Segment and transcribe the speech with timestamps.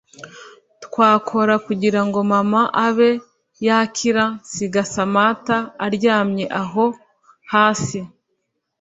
[0.83, 3.11] twakora kugira ngo mama abe
[3.65, 6.85] yakira nsiga Samantha aryamye aho
[7.51, 7.99] hasi